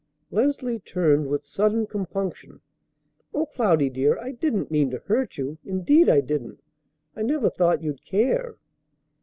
[0.31, 2.61] Leslie turned with sudden compunction.
[3.35, 6.63] "O Cloudy, dear, I didn't mean to hurt you; indeed I didn't!
[7.15, 8.55] I never thought you'd care."